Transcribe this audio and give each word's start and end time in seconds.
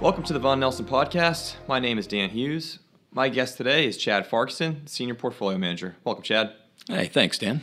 Welcome 0.00 0.22
to 0.24 0.32
the 0.32 0.38
Vaughan 0.38 0.60
Nelson 0.60 0.86
Podcast. 0.86 1.56
My 1.68 1.78
name 1.78 1.98
is 1.98 2.06
Dan 2.06 2.30
Hughes. 2.30 2.78
My 3.12 3.28
guest 3.28 3.58
today 3.58 3.86
is 3.86 3.98
Chad 3.98 4.26
Fargason, 4.26 4.88
Senior 4.88 5.14
Portfolio 5.14 5.58
Manager. 5.58 5.94
Welcome, 6.04 6.22
Chad. 6.22 6.54
Hey, 6.88 7.04
thanks, 7.04 7.36
Dan. 7.36 7.60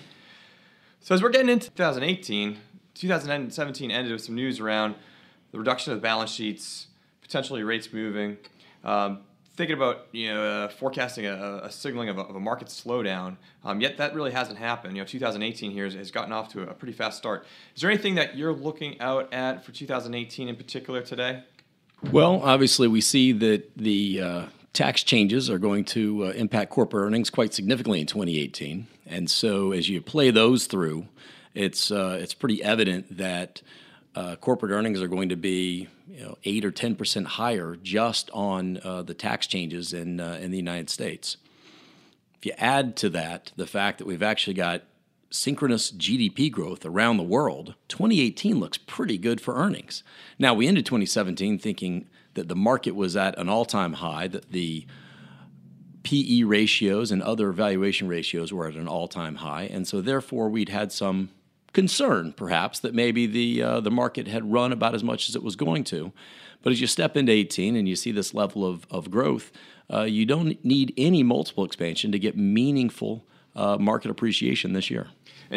So, 0.99 1.15
as 1.15 1.23
we're 1.23 1.31
getting 1.31 1.49
into 1.49 1.71
2018, 1.71 2.59
2017 2.93 3.89
ended 3.89 4.13
with 4.13 4.21
some 4.21 4.35
news 4.35 4.59
around 4.59 4.93
the 5.51 5.57
reduction 5.57 5.91
of 5.91 5.97
the 5.97 6.01
balance 6.03 6.29
sheets, 6.29 6.85
potentially 7.23 7.63
rates 7.63 7.91
moving. 7.91 8.37
Um, 8.83 9.21
thinking 9.55 9.75
about 9.75 10.05
you 10.11 10.31
know 10.31 10.43
uh, 10.43 10.67
forecasting 10.67 11.25
a, 11.25 11.61
a 11.63 11.71
signaling 11.71 12.09
of 12.09 12.19
a, 12.19 12.21
of 12.21 12.35
a, 12.35 12.39
market 12.39 12.67
slowdown. 12.67 13.37
Um, 13.65 13.81
yet 13.81 13.97
that 13.97 14.13
really 14.13 14.31
hasn't 14.31 14.59
happened. 14.59 14.95
You 14.95 15.01
know, 15.01 15.07
2018 15.07 15.71
here 15.71 15.85
has, 15.85 15.95
has, 15.95 16.11
gotten 16.11 16.31
off 16.31 16.53
to 16.53 16.69
a 16.69 16.75
pretty 16.75 16.93
fast 16.93 17.17
start. 17.17 17.47
Is 17.75 17.81
there 17.81 17.89
anything 17.89 18.13
that 18.13 18.37
you're 18.37 18.53
looking 18.53 19.01
out 19.01 19.33
at 19.33 19.65
for 19.65 19.71
2018 19.71 20.47
in 20.47 20.55
particular 20.55 21.01
today? 21.01 21.41
Well, 22.03 22.41
obviously, 22.43 22.87
we 22.87 23.01
see 23.01 23.31
that 23.31 23.75
the 23.75 24.21
uh, 24.21 24.45
tax 24.73 25.03
changes 25.03 25.49
are 25.49 25.57
going 25.57 25.83
to 25.85 26.25
uh, 26.25 26.29
impact 26.29 26.71
corporate 26.71 27.05
earnings 27.05 27.29
quite 27.29 27.53
significantly 27.53 27.99
in 27.99 28.05
2018, 28.05 28.87
and 29.07 29.29
so 29.29 29.71
as 29.71 29.89
you 29.89 30.01
play 30.01 30.29
those 30.29 30.67
through, 30.67 31.07
it's 31.55 31.89
uh, 31.91 32.19
it's 32.21 32.35
pretty 32.35 32.63
evident 32.63 33.17
that 33.17 33.61
uh, 34.15 34.35
corporate 34.35 34.71
earnings 34.71 35.01
are 35.01 35.07
going 35.07 35.29
to 35.29 35.35
be 35.35 35.87
you 36.07 36.23
know, 36.23 36.37
eight 36.43 36.63
or 36.63 36.71
ten 36.71 36.95
percent 36.95 37.25
higher 37.27 37.75
just 37.81 38.29
on 38.31 38.79
uh, 38.83 39.01
the 39.01 39.15
tax 39.15 39.47
changes 39.47 39.91
in 39.91 40.19
uh, 40.19 40.37
in 40.39 40.51
the 40.51 40.57
United 40.57 40.89
States. 40.91 41.37
If 42.37 42.45
you 42.45 42.53
add 42.59 42.95
to 42.97 43.09
that 43.09 43.51
the 43.55 43.65
fact 43.65 43.97
that 43.97 44.05
we've 44.05 44.21
actually 44.21 44.53
got 44.53 44.83
synchronous 45.29 45.91
GDP 45.91 46.51
growth 46.51 46.85
around 46.85 47.17
the 47.17 47.23
world, 47.23 47.75
2018 47.87 48.59
looks 48.59 48.77
pretty 48.77 49.17
good 49.17 49.41
for 49.41 49.55
earnings. 49.55 50.03
Now 50.39 50.53
we 50.53 50.67
ended 50.67 50.85
2017 50.85 51.59
thinking 51.59 52.07
that 52.33 52.47
the 52.47 52.55
market 52.55 52.95
was 52.95 53.15
at 53.15 53.37
an 53.37 53.49
all-time 53.49 53.93
high, 53.93 54.27
that 54.27 54.51
the 54.51 54.85
PE 56.03 56.43
ratios 56.43 57.11
and 57.11 57.21
other 57.21 57.51
valuation 57.51 58.07
ratios 58.07 58.53
were 58.53 58.67
at 58.67 58.75
an 58.75 58.87
all-time 58.87 59.35
high, 59.35 59.63
and 59.63 59.87
so 59.87 59.99
therefore 60.01 60.47
we'd 60.47 60.69
had 60.69 60.91
some 60.91 61.29
concern, 61.73 62.31
perhaps, 62.31 62.79
that 62.79 62.93
maybe 62.93 63.27
the 63.27 63.61
uh, 63.61 63.79
the 63.81 63.91
market 63.91 64.27
had 64.27 64.51
run 64.51 64.71
about 64.71 64.95
as 64.95 65.03
much 65.03 65.29
as 65.29 65.35
it 65.35 65.43
was 65.43 65.55
going 65.55 65.83
to. 65.83 66.13
But 66.63 66.73
as 66.73 66.81
you 66.81 66.87
step 66.87 67.15
into 67.15 67.31
18 67.31 67.75
and 67.75 67.87
you 67.87 67.95
see 67.95 68.11
this 68.11 68.33
level 68.33 68.65
of, 68.65 68.87
of 68.89 69.11
growth, 69.11 69.51
uh, 69.93 70.03
you 70.03 70.25
don't 70.25 70.63
need 70.65 70.93
any 70.97 71.23
multiple 71.23 71.63
expansion 71.63 72.11
to 72.11 72.19
get 72.19 72.35
meaningful 72.35 73.25
uh, 73.55 73.77
market 73.77 74.11
appreciation 74.11 74.73
this 74.73 74.89
year. 74.89 75.07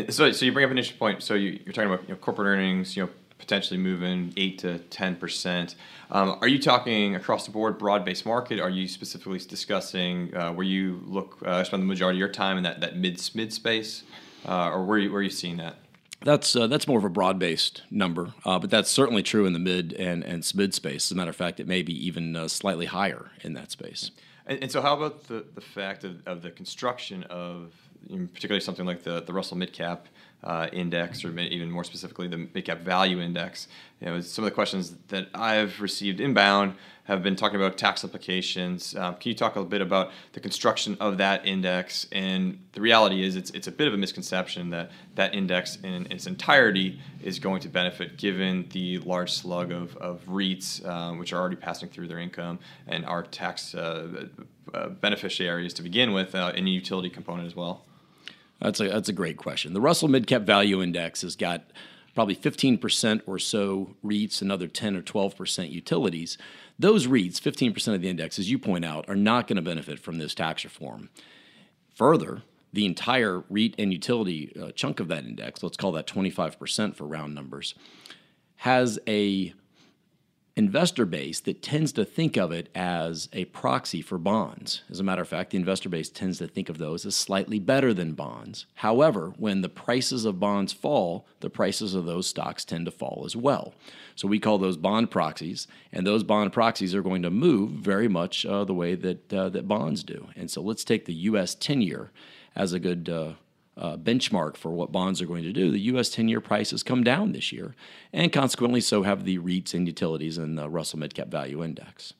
So, 0.09 0.31
so 0.33 0.45
you 0.45 0.53
bring 0.53 0.65
up 0.65 0.71
an 0.71 0.79
interesting 0.79 0.99
point. 0.99 1.23
So 1.23 1.35
you, 1.35 1.61
are 1.67 1.73
talking 1.73 1.93
about 1.93 2.03
you 2.09 2.15
know, 2.15 2.21
corporate 2.21 2.47
earnings, 2.47 2.97
you 2.97 3.05
know, 3.05 3.11
potentially 3.39 3.79
moving 3.79 4.33
eight 4.37 4.59
to 4.59 4.79
ten 4.79 5.17
percent. 5.17 5.75
Um, 6.11 6.39
are 6.41 6.49
you 6.49 6.59
talking 6.59 7.17
across 7.17 7.47
the 7.47 7.51
board, 7.51 7.79
broad-based 7.79 8.27
market? 8.27 8.61
Are 8.61 8.71
you 8.71 8.87
specifically 8.87 9.39
discussing 9.39 10.35
uh, 10.37 10.53
where 10.53 10.67
you 10.67 11.03
look 11.07 11.39
uh, 11.45 11.65
spend 11.65 11.83
the 11.83 11.87
majority 11.87 12.19
of 12.19 12.21
your 12.21 12.29
time 12.29 12.57
in 12.57 12.63
that, 12.65 12.81
that 12.81 12.97
mid 12.97 13.21
mid 13.35 13.53
space, 13.53 14.05
uh, 14.47 14.71
or 14.71 14.85
where 14.85 14.99
you, 14.99 15.11
where 15.11 15.21
are 15.21 15.23
you 15.23 15.31
seeing 15.31 15.57
that? 15.57 15.77
That's 16.23 16.55
uh, 16.55 16.67
that's 16.67 16.87
more 16.87 16.99
of 16.99 17.05
a 17.05 17.11
broad-based 17.11 17.83
number, 17.91 18.35
uh, 18.45 18.59
but 18.59 18.69
that's 18.71 18.91
certainly 18.91 19.23
true 19.23 19.47
in 19.47 19.55
the 19.55 19.59
mid 19.59 19.95
and 19.95 20.23
and 20.23 20.49
mid 20.55 20.75
space. 20.75 21.07
As 21.07 21.13
a 21.13 21.15
matter 21.15 21.31
of 21.31 21.37
fact, 21.37 21.61
it 21.61 21.67
may 21.67 21.83
be 21.83 21.95
even 22.07 22.37
uh, 22.37 22.47
slightly 22.49 22.87
higher 22.87 23.31
in 23.43 23.55
that 23.55 23.71
space. 23.71 24.11
And, 24.47 24.63
and, 24.63 24.73
so, 24.73 24.83
how 24.83 24.97
about 24.97 25.29
the 25.29 25.47
the 25.55 25.61
fact 25.63 26.05
of, 26.05 26.27
of 26.27 26.43
the 26.43 26.51
construction 26.51 27.23
of, 27.25 27.73
particularly 28.09 28.61
something 28.61 28.87
like 28.87 29.03
the 29.03 29.21
the 29.23 29.33
Russell 29.33 29.57
Midcap 29.57 30.01
uh, 30.43 30.69
Index, 30.73 31.25
or 31.25 31.39
even 31.39 31.71
more 31.71 31.85
specifically 31.85 32.29
the 32.29 32.37
Midcap 32.37 32.81
Value 32.81 33.21
Index? 33.21 33.69
You 34.01 34.09
know, 34.09 34.21
some 34.21 34.45
of 34.45 34.51
the 34.51 34.55
questions 34.55 34.97
that 35.09 35.29
I've 35.35 35.81
received 35.81 36.21
inbound 36.21 36.75
have 37.11 37.25
been 37.25 37.35
talking 37.35 37.57
about 37.57 37.77
tax 37.77 38.05
implications. 38.05 38.95
Um, 38.95 39.17
can 39.17 39.31
you 39.31 39.35
talk 39.35 39.57
a 39.57 39.65
bit 39.65 39.81
about 39.81 40.13
the 40.33 40.39
construction 40.39 40.97
of 41.01 41.19
that 41.19 41.45
index? 41.45 42.07
And 42.13 42.61
the 42.73 42.81
reality 42.81 43.25
is, 43.25 43.35
it's, 43.35 43.51
it's 43.51 43.67
a 43.67 43.73
bit 43.73 43.89
of 43.89 43.95
a 43.95 43.97
misconception 43.97 44.71
that 44.71 44.93
that 45.17 45.35
index 45.35 45.77
in, 45.83 46.07
its 46.11 46.29
entirety 46.29 47.01
is 47.21 47.41
going 47.41 47.61
to 47.63 47.69
benefit 47.69 48.17
given 48.17 48.69
the 48.71 48.99
large 48.99 49.33
slug 49.33 49.73
of, 49.73 49.97
of 49.97 50.25
REITs, 50.27 50.87
um, 50.87 51.19
which 51.19 51.33
are 51.33 51.41
already 51.41 51.57
passing 51.57 51.89
through 51.89 52.07
their 52.07 52.21
income 52.21 52.61
and 52.87 53.05
are 53.05 53.25
tax 53.25 53.75
uh, 53.75 54.27
uh, 54.73 54.89
beneficiaries 54.89 55.75
to 55.75 55.83
begin 55.83 56.13
with, 56.13 56.37
uh, 56.37 56.53
and 56.55 56.69
a 56.69 56.71
utility 56.71 57.11
component 57.11 57.47
as 57.47 57.57
well. 57.57 57.85
That's 58.61 58.81
a, 58.81 58.89
that's 58.89 59.09
a 59.09 59.15
great 59.15 59.37
question. 59.37 59.73
The 59.73 59.81
Russell 59.81 60.09
Midcap 60.09 60.43
Value 60.43 60.83
Index 60.83 61.23
has 61.23 61.37
got 61.37 61.63
probably 62.15 62.37
15% 62.37 63.23
or 63.27 63.39
so 63.39 63.97
REITs, 64.05 64.43
another 64.43 64.67
10 64.67 64.97
or 64.97 65.03
12% 65.03 65.71
utilities. 65.71 66.37
Those 66.79 67.07
REITs, 67.07 67.41
15% 67.41 67.95
of 67.95 68.03
the 68.03 68.09
index, 68.09 68.39
as 68.39 68.51
you 68.51 68.59
point 68.59 68.85
out, 68.85 69.09
are 69.09 69.17
not 69.17 69.47
going 69.47 69.57
to 69.57 69.63
benefit 69.63 70.01
from 70.01 70.19
this 70.19 70.35
tax 70.35 70.65
reform. 70.65 71.11
Further, 71.95 72.43
the 72.73 72.87
entire 72.87 73.45
REIT 73.49 73.75
and 73.79 73.93
utility 73.93 74.53
uh, 74.61 74.73
chunk 74.73 75.01
of 75.01 75.09
that 75.09 75.25
index, 75.25 75.63
let's 75.63 75.77
call 75.77 75.93
that 75.93 76.07
25% 76.07 76.97
for 76.97 77.07
round 77.07 77.35
numbers, 77.35 77.75
has 78.57 78.99
a 79.07 79.55
investor 80.61 81.07
base 81.07 81.41
that 81.41 81.63
tends 81.63 81.91
to 81.91 82.05
think 82.05 82.37
of 82.37 82.53
it 82.53 82.69
as 82.75 83.31
a 83.33 83.47
proxy 83.47 84.03
for 84.03 84.19
bonds. 84.19 84.83
As 84.91 85.01
a 85.01 85.03
matter 85.03 85.23
of 85.23 85.29
fact, 85.29 85.53
the 85.53 85.57
investor 85.57 85.89
base 85.89 86.11
tends 86.11 86.37
to 86.37 86.47
think 86.47 86.69
of 86.69 86.77
those 86.77 87.07
as 87.07 87.17
slightly 87.17 87.59
better 87.59 87.95
than 87.95 88.13
bonds. 88.13 88.67
However, 88.75 89.33
when 89.39 89.63
the 89.63 89.71
prices 89.71 90.27
of 90.27 90.39
bonds 90.39 90.75
fall, 90.75 91.27
the 91.41 91.49
prices 91.49 91.95
of 91.95 92.05
those 92.05 92.27
stocks 92.27 92.67
tend 92.67 92.85
to 92.85 92.91
fall 92.91 93.23
as 93.25 93.35
well. 93.35 93.73
So 94.15 94.29
we 94.29 94.39
call 94.39 94.59
those 94.59 94.77
bond 94.77 95.11
proxies, 95.11 95.67
and 95.95 96.07
those 96.07 96.25
bond 96.25 96.53
proxies 96.53 96.95
are 96.95 97.03
going 97.03 97.23
to 97.23 97.31
move 97.31 97.71
very 97.71 98.07
much 98.07 98.45
uh, 98.45 98.65
the 98.65 98.75
way 98.75 98.95
that 98.97 99.33
uh, 99.33 99.49
that 99.49 99.67
bonds 99.67 100.05
do. 100.05 100.29
And 100.37 100.51
so 100.51 100.61
let's 100.61 100.85
take 100.85 101.07
the 101.07 101.15
U.S. 101.31 101.55
10-year 101.55 102.11
as 102.55 102.75
a 102.75 102.79
good 102.79 103.09
uh, 103.09 103.33
uh, 103.81 103.97
benchmark 103.97 104.57
for 104.57 104.71
what 104.71 104.93
bonds 104.93 105.23
are 105.23 105.27
going 105.27 105.43
to 105.43 105.53
do, 105.53 105.71
the 105.71 105.81
U.S. 105.81 106.11
10 106.11 106.29
year 106.29 106.41
price 106.41 106.71
has 106.71 106.83
come 106.83 107.03
down 107.03 107.33
this 107.33 107.51
year, 107.51 107.75
and 108.13 108.31
consequently, 108.33 108.81
so 108.81 109.03
have 109.03 109.25
the 109.25 109.39
REITs 109.39 109.75
and 109.75 109.87
utilities 109.87 110.39
and 110.39 110.59
the 110.59 110.69
Russell 110.69 110.99
Midcap 110.99 111.29
Value 111.29 111.65
Index. 111.65 112.13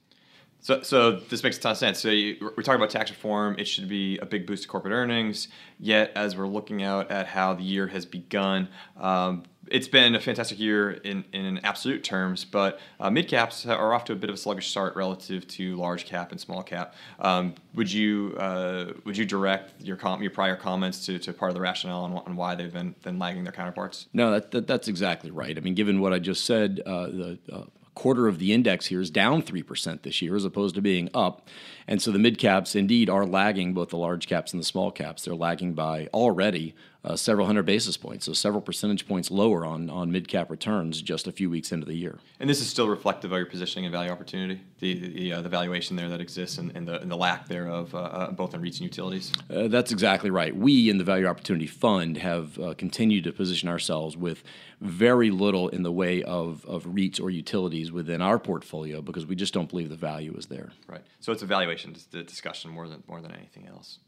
So, 0.63 0.83
so 0.83 1.13
this 1.13 1.43
makes 1.43 1.57
a 1.57 1.61
ton 1.61 1.73
of 1.73 1.79
sense. 1.79 2.01
So 2.01 2.11
we're 2.11 2.63
talking 2.63 2.75
about 2.75 2.91
tax 2.91 3.11
reform. 3.11 3.57
It 3.59 3.67
should 3.67 3.89
be 3.89 4.19
a 4.19 4.27
big 4.27 4.47
boost 4.47 4.65
to 4.65 4.69
corporate 4.69 4.93
earnings. 4.93 5.49
Yet, 5.79 6.13
as 6.15 6.37
we're 6.37 6.49
looking 6.49 6.83
out 6.83 7.11
at 7.11 7.27
how 7.27 7.55
the 7.55 7.63
year 7.63 7.87
has 7.87 8.05
begun, 8.05 8.69
um, 8.99 9.45
it's 9.69 9.89
been 9.89 10.15
a 10.15 10.21
fantastic 10.21 10.59
year 10.59 10.91
in, 10.91 11.25
in 11.33 11.59
absolute 11.59 12.03
terms, 12.03 12.45
but 12.45 12.81
uh, 12.99 13.11
mid 13.11 13.29
caps 13.29 13.67
are 13.67 13.93
off 13.93 14.05
to 14.07 14.13
a 14.13 14.17
bit 14.17 14.31
of 14.31 14.35
a 14.35 14.39
sluggish 14.39 14.69
start 14.69 14.97
relative 14.97 15.47
to 15.49 15.77
large 15.77 16.07
cap 16.07 16.33
and 16.33 16.41
small 16.41 16.63
cap. 16.63 16.95
Um, 17.19 17.55
would 17.75 17.93
you 17.93 18.37
uh, 18.39 18.93
would 19.05 19.17
you 19.17 19.25
direct 19.25 19.81
your 19.83 19.97
com- 19.97 20.23
your 20.23 20.31
prior 20.31 20.57
comments 20.57 21.05
to, 21.07 21.19
to 21.19 21.33
part 21.33 21.51
of 21.51 21.55
the 21.55 21.61
rationale 21.61 22.05
on, 22.05 22.13
on 22.13 22.37
why 22.37 22.55
they've 22.55 22.73
been, 22.73 22.95
been 23.03 23.19
lagging 23.19 23.45
their 23.45 23.53
counterparts? 23.53 24.07
No, 24.13 24.31
that, 24.33 24.51
that, 24.51 24.67
that's 24.67 24.89
exactly 24.89 25.31
right. 25.31 25.57
I 25.57 25.61
mean, 25.61 25.75
given 25.75 26.01
what 26.01 26.13
I 26.13 26.19
just 26.19 26.45
said, 26.45 26.81
uh, 26.87 27.07
the 27.07 27.39
uh, 27.53 27.65
quarter 27.95 28.29
of 28.29 28.39
the 28.39 28.53
index 28.53 28.87
here 28.87 29.01
is 29.01 29.11
down 29.11 29.43
3% 29.43 30.03
this 30.03 30.23
year 30.23 30.35
as 30.35 30.45
opposed 30.45 30.75
to 30.75 30.81
being 30.81 31.11
up. 31.13 31.47
And 31.87 32.01
so 32.01 32.11
the 32.11 32.19
mid 32.19 32.39
caps 32.39 32.75
indeed 32.75 33.11
are 33.11 33.27
lagging 33.27 33.75
both 33.75 33.91
the 33.91 33.99
large 33.99 34.27
caps 34.27 34.53
and 34.53 34.61
the 34.61 34.67
small 34.67 34.91
caps. 34.91 35.25
They're 35.25 35.35
lagging 35.35 35.75
by 35.75 36.09
already 36.15 36.75
uh, 37.03 37.17
several 37.17 37.47
hundred 37.47 37.65
basis 37.65 37.97
points, 37.97 38.27
so 38.27 38.33
several 38.33 38.61
percentage 38.61 39.09
points 39.09 39.31
lower 39.31 39.65
on, 39.65 39.89
on 39.89 40.13
mid 40.13 40.29
cap 40.29 40.51
returns 40.51 41.01
just 41.01 41.27
a 41.27 41.33
few 41.33 41.49
weeks 41.49 41.73
into 41.73 41.87
the 41.87 41.95
year. 41.95 42.19
And 42.39 42.51
this 42.51 42.61
is 42.61 42.69
still 42.69 42.89
reflective 42.89 43.33
of 43.33 43.39
your 43.39 43.47
positioning 43.47 43.87
and 43.87 43.93
value 43.93 44.11
opportunity, 44.11 44.61
the 44.81 44.95
the, 44.95 45.33
uh, 45.33 45.41
the 45.41 45.49
valuation 45.49 45.97
there 45.97 46.09
that 46.11 46.21
exists 46.21 46.59
and, 46.59 46.71
and, 46.77 46.87
the, 46.87 47.01
and 47.01 47.11
the 47.11 47.17
lack 47.17 47.49
thereof, 47.49 47.95
uh, 47.95 47.99
uh 47.99 48.31
both 48.33 48.55
in 48.55 48.61
REITs 48.61 48.81
and 48.81 48.83
utilities. 48.83 49.33
Uh, 49.49 49.69
that's 49.69 49.93
exactly 49.93 50.31
right. 50.31 50.55
We 50.55 50.91
in 50.91 50.99
the 50.99 51.05
Value 51.05 51.27
Opportunity 51.27 51.67
Fund 51.67 52.19
have 52.19 52.59
uh, 52.59 52.75
continued 52.75 53.25
to 53.25 53.33
position 53.33 53.69
ourselves 53.69 54.17
with 54.17 54.43
very 54.81 55.31
little 55.31 55.69
in 55.69 55.83
the 55.83 55.93
way 55.93 56.23
of, 56.23 56.65
of 56.67 56.85
REITs 56.85 57.21
or 57.21 57.31
utilities 57.31 57.91
within 57.93 58.21
our 58.21 58.39
portfolio 58.39 59.01
because 59.01 59.25
we 59.27 59.37
just 59.37 59.55
don't 59.55 59.69
believe 59.69 59.89
the 59.89 59.97
value 59.97 60.35
is 60.37 60.47
there. 60.47 60.71
Right. 60.87 61.03
So 61.21 61.33
it's 61.33 61.43
a 61.43 61.47
valuation 61.47 61.97
discussion 62.11 62.71
more 62.71 62.89
than 62.89 63.03
more 63.09 63.21
than 63.21 63.33
anything 63.33 63.69
else. 63.69 63.99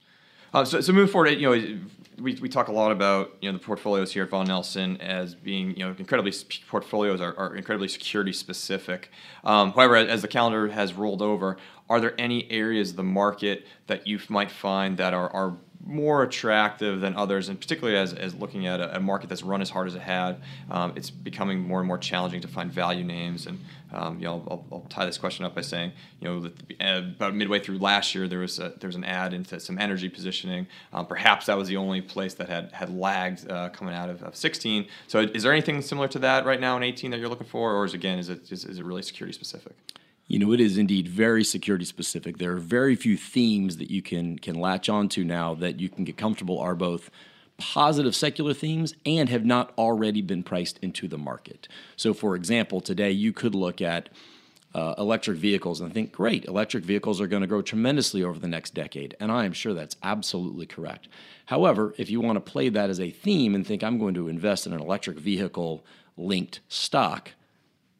Uh, 0.54 0.64
so, 0.64 0.80
so 0.80 0.92
moving 0.92 1.10
forward, 1.10 1.30
you 1.30 1.48
know, 1.48 1.78
we, 2.22 2.34
we 2.34 2.48
talk 2.48 2.68
a 2.68 2.72
lot 2.72 2.92
about 2.92 3.36
you 3.40 3.50
know 3.50 3.58
the 3.58 3.64
portfolios 3.64 4.12
here 4.12 4.22
at 4.22 4.30
Vaughan 4.30 4.46
Nelson 4.46 4.96
as 5.00 5.34
being 5.34 5.76
you 5.76 5.84
know 5.84 5.94
incredibly 5.98 6.32
portfolios 6.68 7.20
are, 7.20 7.36
are 7.36 7.56
incredibly 7.56 7.88
security 7.88 8.32
specific. 8.32 9.10
Um, 9.44 9.72
however, 9.72 9.96
as 9.96 10.22
the 10.22 10.28
calendar 10.28 10.68
has 10.68 10.94
rolled 10.94 11.20
over, 11.20 11.56
are 11.90 12.00
there 12.00 12.14
any 12.18 12.50
areas 12.50 12.90
of 12.90 12.96
the 12.96 13.02
market 13.02 13.66
that 13.88 14.06
you 14.06 14.20
might 14.28 14.50
find 14.50 14.96
that 14.98 15.12
are, 15.12 15.28
are 15.30 15.56
more 15.84 16.22
attractive 16.22 17.00
than 17.00 17.16
others, 17.16 17.48
and 17.48 17.60
particularly 17.60 17.98
as, 17.98 18.12
as 18.12 18.34
looking 18.34 18.66
at 18.66 18.80
a, 18.80 18.96
a 18.96 19.00
market 19.00 19.28
that's 19.28 19.42
run 19.42 19.60
as 19.60 19.70
hard 19.70 19.88
as 19.88 19.94
it 19.94 20.02
had, 20.02 20.40
um, 20.70 20.92
it's 20.96 21.10
becoming 21.10 21.60
more 21.60 21.80
and 21.80 21.88
more 21.88 21.98
challenging 21.98 22.40
to 22.40 22.48
find 22.48 22.70
value 22.70 23.04
names. 23.04 23.46
And 23.46 23.58
um, 23.92 24.18
you 24.18 24.24
know, 24.24 24.42
I'll, 24.48 24.64
I'll, 24.72 24.86
tie 24.88 25.04
this 25.04 25.18
question 25.18 25.44
up 25.44 25.54
by 25.54 25.60
saying, 25.60 25.92
you 26.20 26.28
know, 26.28 26.50
uh, 26.80 26.98
about 26.98 27.34
midway 27.34 27.58
through 27.58 27.78
last 27.78 28.14
year, 28.14 28.26
there 28.26 28.38
was 28.38 28.58
a, 28.58 28.72
there 28.80 28.88
was 28.88 28.96
an 28.96 29.04
ad 29.04 29.34
into 29.34 29.60
some 29.60 29.78
energy 29.78 30.08
positioning. 30.08 30.66
Um, 30.92 31.06
perhaps 31.06 31.46
that 31.46 31.58
was 31.58 31.68
the 31.68 31.76
only 31.76 32.00
place 32.00 32.34
that 32.34 32.48
had 32.48 32.72
had 32.72 32.94
lagged 32.94 33.50
uh, 33.50 33.68
coming 33.70 33.94
out 33.94 34.08
of, 34.08 34.22
of 34.22 34.34
16. 34.34 34.86
So, 35.08 35.20
is 35.20 35.42
there 35.42 35.52
anything 35.52 35.82
similar 35.82 36.08
to 36.08 36.18
that 36.20 36.46
right 36.46 36.60
now 36.60 36.76
in 36.76 36.82
18 36.82 37.10
that 37.10 37.20
you're 37.20 37.28
looking 37.28 37.46
for, 37.46 37.72
or 37.74 37.84
is 37.84 37.92
again, 37.92 38.18
is 38.18 38.28
it 38.28 38.50
is, 38.50 38.64
is 38.64 38.78
it 38.78 38.84
really 38.84 39.02
security 39.02 39.34
specific? 39.34 39.74
You 40.32 40.38
know, 40.38 40.52
it 40.54 40.60
is 40.60 40.78
indeed 40.78 41.08
very 41.08 41.44
security 41.44 41.84
specific. 41.84 42.38
There 42.38 42.52
are 42.52 42.56
very 42.56 42.96
few 42.96 43.18
themes 43.18 43.76
that 43.76 43.90
you 43.90 44.00
can 44.00 44.38
can 44.38 44.54
latch 44.54 44.88
onto 44.88 45.24
now 45.24 45.52
that 45.56 45.78
you 45.78 45.90
can 45.90 46.04
get 46.04 46.16
comfortable 46.16 46.58
are 46.58 46.74
both 46.74 47.10
positive 47.58 48.16
secular 48.16 48.54
themes 48.54 48.94
and 49.04 49.28
have 49.28 49.44
not 49.44 49.74
already 49.76 50.22
been 50.22 50.42
priced 50.42 50.78
into 50.78 51.06
the 51.06 51.18
market. 51.18 51.68
So, 51.96 52.14
for 52.14 52.34
example, 52.34 52.80
today 52.80 53.10
you 53.10 53.34
could 53.34 53.54
look 53.54 53.82
at 53.82 54.08
uh, 54.74 54.94
electric 54.96 55.36
vehicles 55.36 55.82
and 55.82 55.92
think, 55.92 56.12
great, 56.12 56.46
electric 56.46 56.84
vehicles 56.84 57.20
are 57.20 57.26
going 57.26 57.42
to 57.42 57.46
grow 57.46 57.60
tremendously 57.60 58.24
over 58.24 58.38
the 58.38 58.48
next 58.48 58.72
decade. 58.72 59.14
And 59.20 59.30
I 59.30 59.44
am 59.44 59.52
sure 59.52 59.74
that's 59.74 59.96
absolutely 60.02 60.64
correct. 60.64 61.08
However, 61.44 61.94
if 61.98 62.08
you 62.08 62.22
want 62.22 62.36
to 62.36 62.52
play 62.52 62.70
that 62.70 62.88
as 62.88 63.00
a 63.00 63.10
theme 63.10 63.54
and 63.54 63.66
think, 63.66 63.84
I'm 63.84 63.98
going 63.98 64.14
to 64.14 64.28
invest 64.28 64.66
in 64.66 64.72
an 64.72 64.80
electric 64.80 65.18
vehicle 65.18 65.84
linked 66.16 66.60
stock, 66.68 67.32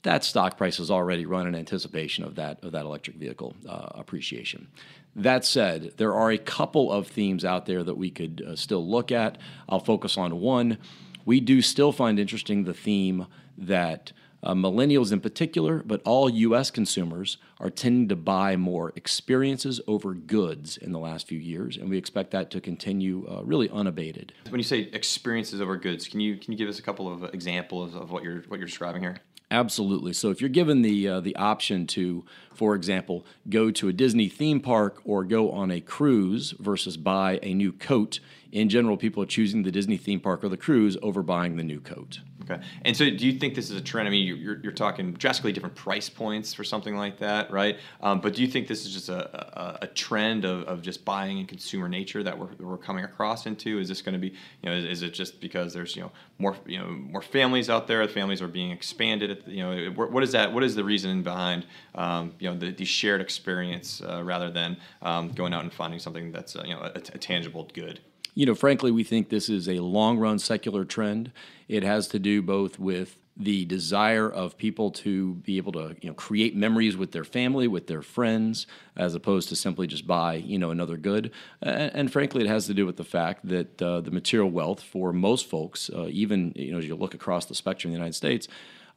that 0.03 0.25
stock 0.25 0.57
price 0.57 0.79
has 0.79 0.91
already 0.91 1.27
run 1.27 1.47
in 1.47 1.55
anticipation 1.55 2.25
of 2.25 2.35
that 2.35 2.63
of 2.63 2.73
that 2.73 2.85
electric 2.85 3.17
vehicle 3.17 3.57
uh, 3.69 3.89
appreciation. 3.95 4.69
That 5.15 5.45
said, 5.45 5.93
there 5.99 6.15
are 6.15 6.31
a 6.31 6.39
couple 6.39 6.91
of 6.91 7.07
themes 7.07 7.45
out 7.45 7.67
there 7.67 7.85
that 7.85 7.97
we 7.97 8.11
could 8.11 8.43
uh, 8.47 8.57
still 8.57 8.87
look 8.87 9.13
at. 9.13 9.39
I'll 9.69 9.81
focus 9.81 10.17
on 10.17 10.41
one. 10.41 10.79
We 11.25 11.41
do 11.41 11.63
still 11.63 11.93
find 11.93 12.19
interesting 12.19 12.65
the 12.65 12.75
theme 12.75 13.27
that 13.57 14.13
uh, 14.43 14.55
millennials 14.55 15.13
in 15.13 15.21
particular, 15.21 15.83
but 15.85 16.03
all 16.05 16.29
U.S. 16.29 16.71
consumers 16.71 17.37
are 17.61 17.71
tending 17.71 18.09
to 18.09 18.17
buy 18.17 18.57
more 18.57 18.93
experiences 18.97 19.81
over 19.87 20.15
goods 20.15 20.77
in 20.77 20.91
the 20.91 20.99
last 20.99 21.29
few 21.29 21.39
years, 21.39 21.77
and 21.77 21.89
we 21.89 21.97
expect 21.97 22.33
that 22.33 22.51
to 22.51 22.61
continue 22.61 23.25
uh, 23.31 23.43
really 23.45 23.71
unabated. 23.71 24.33
When 24.49 24.59
you 24.59 24.65
say 24.65 24.81
experiences 24.93 25.61
over 25.61 25.77
goods, 25.77 26.09
can 26.09 26.19
you 26.19 26.37
can 26.39 26.53
you 26.53 26.59
give 26.59 26.69
us 26.69 26.79
a 26.79 26.83
couple 26.83 27.13
of 27.13 27.33
examples 27.35 27.95
of 27.95 28.11
what 28.11 28.25
you're 28.25 28.41
what 28.49 28.59
you're 28.59 28.67
describing 28.67 29.03
here? 29.03 29.19
Absolutely. 29.53 30.15
So 30.15 30.31
if 30.31 30.41
you're 30.41 30.49
given 30.49 30.81
the 30.81 31.07
uh, 31.07 31.21
the 31.21 31.37
option 31.37 31.87
to, 31.89 32.25
for 32.55 32.75
example, 32.75 33.27
go 33.51 33.71
to 33.73 33.89
a 33.89 33.93
Disney 33.93 34.31
theme 34.31 34.61
park 34.61 35.03
or 35.05 35.25
go 35.25 35.51
on 35.51 35.71
a 35.71 35.79
cruise 35.79 36.53
versus 36.53 36.97
buy 36.97 37.39
a 37.43 37.53
new 37.53 37.71
coat, 37.71 38.19
in 38.53 38.69
general, 38.69 38.99
people 38.99 39.23
are 39.23 39.27
choosing 39.27 39.63
the 39.63 39.73
Disney 39.73 39.97
theme 39.97 40.21
park 40.21 40.45
or 40.45 40.49
the 40.51 40.59
cruise 40.59 40.99
over 41.03 41.23
buying 41.23 41.57
the 41.57 41.65
new 41.65 41.81
coat. 41.81 42.21
Okay. 42.43 42.61
And 42.85 42.97
so, 42.97 43.09
do 43.09 43.27
you 43.27 43.39
think 43.39 43.55
this 43.55 43.71
is 43.71 43.77
a 43.77 43.81
trend? 43.81 44.09
I 44.09 44.11
mean, 44.11 44.27
you're, 44.27 44.59
you're 44.63 44.73
talking 44.73 45.13
drastically 45.15 45.53
different 45.53 45.75
price 45.75 46.11
points 46.11 46.53
for 46.53 46.65
something 46.65 46.97
like 46.97 47.19
that, 47.21 47.51
right? 47.51 47.79
Um, 48.03 48.21
but 48.21 48.35
do 48.35 48.43
you 48.43 48.49
think 48.49 48.67
this 48.67 48.85
is 48.85 48.93
just 48.93 49.09
a, 49.09 49.59
a, 49.59 49.79
a 49.83 49.87
trend 49.87 50.45
of, 50.45 50.65
of 50.65 50.83
just 50.83 51.05
buying 51.05 51.39
and 51.39 51.49
consumer 51.49 51.89
nature 51.89 52.23
that 52.23 52.37
we're, 52.39 52.49
we're 52.59 52.77
coming 52.77 53.05
across 53.05 53.47
into? 53.47 53.79
Is 53.79 53.89
this 53.89 54.03
going 54.03 54.15
to 54.15 54.19
be, 54.19 54.35
you 54.63 54.69
know, 54.69 54.73
is, 54.73 54.85
is, 54.85 55.03
it 55.03 55.15
just 55.15 55.41
because 55.41 55.73
there's, 55.73 55.97
you 55.97 56.03
know, 56.03 56.13
more, 56.39 56.57
you 56.67 56.79
know, 56.79 56.89
more 56.89 57.23
families 57.23 57.71
out 57.71 57.87
there? 57.87 58.07
The 58.07 58.13
families 58.13 58.43
are 58.43 58.49
being 58.49 58.71
expanded. 58.71 59.31
At, 59.31 59.49
you 59.49 59.63
know, 59.63 59.91
what 59.93 60.23
is 60.23 60.33
that? 60.33 60.53
What 60.53 60.65
is 60.65 60.75
the 60.75 60.85
reason 60.85 61.23
behind, 61.23 61.65
um, 61.95 62.35
you 62.39 62.51
know, 62.51 62.59
the, 62.59 62.73
the 62.73 62.85
shared 62.85 63.21
experience 63.21 64.03
uh, 64.03 64.23
rather 64.23 64.51
than 64.51 64.77
um, 65.01 65.31
going 65.31 65.55
out 65.55 65.63
and 65.63 65.73
finding 65.73 66.01
something 66.01 66.33
that's, 66.33 66.57
uh, 66.57 66.65
you 66.67 66.75
know, 66.75 66.81
a, 66.81 66.99
a 66.99 67.19
tangible 67.19 67.71
good? 67.73 68.01
You 68.35 68.47
know, 68.47 68.55
frankly, 68.55 68.91
we 68.91 69.05
think 69.05 69.29
this 69.29 69.49
is 69.49 69.69
a 69.69 69.81
long 69.81 70.19
run 70.19 70.39
secular 70.39 70.85
trend. 70.85 71.33
It 71.69 71.83
has 71.83 72.09
to 72.09 72.19
do 72.19 72.41
both 72.43 72.79
with 72.79 73.19
the 73.37 73.65
desire 73.65 74.31
of 74.31 74.59
people 74.59 74.91
to 74.91 75.35
be 75.37 75.57
able 75.57 75.73
to 75.73 75.97
you 76.03 76.09
know 76.11 76.15
create 76.15 76.55
memories 76.55 76.97
with 76.97 77.13
their 77.13 77.25
family 77.25 77.67
with 77.67 77.87
their 77.87 78.03
friends 78.03 78.67
as 78.95 79.15
opposed 79.15 79.49
to 79.49 79.57
simply 79.57 79.87
just 79.87 80.07
buy 80.07 80.35
you 80.35 80.59
know 80.59 80.71
another 80.71 80.99
good 80.99 81.31
and, 81.63 81.91
and 81.95 82.13
frankly 82.13 82.43
it 82.43 82.47
has 82.47 82.67
to 82.67 82.75
do 82.75 82.85
with 82.85 82.99
the 82.99 83.05
fact 83.05 83.49
that 83.49 83.81
uh, 83.81 84.03
the 84.03 84.11
material 84.11 84.51
wealth 84.51 84.83
for 84.83 85.15
most 85.15 85.49
folks 85.49 85.91
uh, 85.95 86.07
even 86.11 86.53
you 86.55 86.73
know 86.73 86.79
as 86.79 86.87
you 86.87 86.95
look 86.95 87.15
across 87.15 87.47
the 87.47 87.55
spectrum 87.55 87.91
in 87.91 87.95
the 87.95 87.99
united 87.99 88.15
states 88.15 88.49